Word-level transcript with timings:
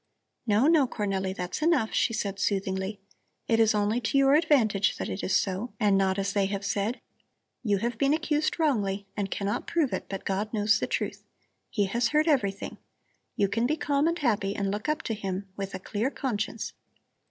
"No, 0.47 0.65
no, 0.65 0.87
Cornelli, 0.87 1.31
that's 1.31 1.61
enough," 1.61 1.93
she 1.93 2.11
said 2.11 2.39
soothingly. 2.39 2.99
"It 3.47 3.59
is 3.59 3.75
only 3.75 4.01
to 4.01 4.17
your 4.17 4.33
advantage 4.33 4.97
that 4.97 5.09
it 5.09 5.23
is 5.23 5.35
so 5.35 5.73
and 5.79 5.95
not 5.95 6.17
as 6.17 6.33
they 6.33 6.47
have 6.47 6.65
said. 6.65 6.99
You 7.61 7.77
have 7.77 7.99
been 7.99 8.11
accused 8.11 8.57
wrongly 8.57 9.05
and 9.15 9.29
cannot 9.29 9.67
prove 9.67 9.93
it, 9.93 10.07
but 10.09 10.25
God 10.25 10.51
knows 10.55 10.79
the 10.79 10.87
truth. 10.87 11.23
He 11.69 11.85
has 11.85 12.07
heard 12.07 12.27
everything. 12.27 12.79
You 13.35 13.47
can 13.47 13.67
be 13.67 13.77
calm 13.77 14.07
and 14.07 14.17
happy 14.17 14.55
and 14.55 14.71
look 14.71 14.89
up 14.89 15.03
to 15.03 15.13
Him 15.13 15.47
with 15.55 15.75
a 15.75 15.79
clear 15.79 16.09
conscience. 16.09 16.73